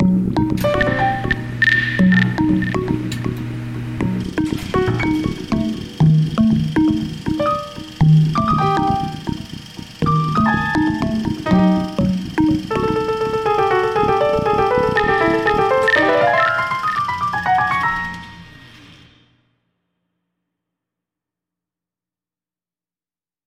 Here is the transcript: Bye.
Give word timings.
Bye. 0.00 0.25